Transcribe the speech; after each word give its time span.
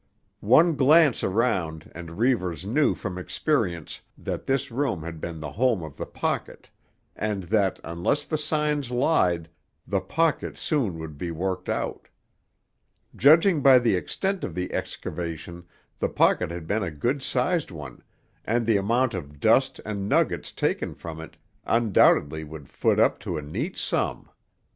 One 0.39 0.73
glance 0.73 1.23
around 1.23 1.91
and 1.93 2.17
Reivers 2.17 2.65
knew 2.65 2.95
from 2.95 3.19
experience 3.19 4.01
that 4.17 4.47
this 4.47 4.71
room 4.71 5.03
had 5.03 5.21
been 5.21 5.39
the 5.39 5.51
home 5.51 5.83
of 5.83 5.95
the 5.95 6.07
pocket, 6.07 6.71
and 7.15 7.43
that, 7.43 7.79
unless 7.83 8.25
the 8.25 8.39
signs 8.39 8.89
lied, 8.89 9.47
the 9.85 10.01
pocket 10.01 10.57
soon 10.57 10.97
would 10.97 11.19
be 11.19 11.29
worked 11.29 11.69
out. 11.69 12.07
Judging 13.15 13.61
by 13.61 13.77
the 13.77 13.95
extent 13.95 14.43
of 14.43 14.55
the 14.55 14.73
excavation 14.73 15.67
the 15.99 16.09
pocket 16.09 16.49
had 16.49 16.65
been 16.65 16.81
a 16.81 16.89
good 16.89 17.21
sized 17.21 17.69
one, 17.69 18.01
and 18.43 18.65
the 18.65 18.77
amount 18.77 19.13
of 19.13 19.39
dust 19.39 19.79
and 19.85 20.09
nuggets 20.09 20.51
taken 20.51 20.95
from 20.95 21.21
it 21.21 21.37
undoubtedly 21.63 22.43
would 22.43 22.67
foot 22.67 22.99
up 22.99 23.19
to 23.19 23.37
a 23.37 23.41
neat 23.43 23.77
sum. 23.77 24.27